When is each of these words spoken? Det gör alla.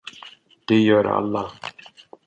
Det 0.67 0.75
gör 0.79 1.05
alla. 1.05 1.51